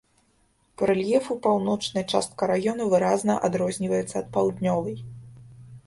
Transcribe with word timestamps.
Па 0.81 0.87
рэльефу 0.91 1.37
паўночная 1.43 2.03
частка 2.13 2.49
раёна 2.55 2.83
выразна 2.95 3.39
адрозніваецца 3.51 4.15
ад 4.23 4.27
паўднёвай. 4.39 4.97